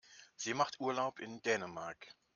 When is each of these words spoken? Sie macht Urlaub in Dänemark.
Sie 0.35 0.55
macht 0.55 0.79
Urlaub 0.79 1.19
in 1.19 1.43
Dänemark. 1.43 2.07